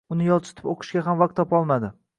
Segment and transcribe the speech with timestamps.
[0.13, 1.95] Uni yolchitib o‘qishga vaqt ham topolmadim.